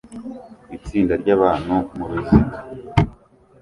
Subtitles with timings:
[0.77, 2.57] itsinda ryabantu muruziga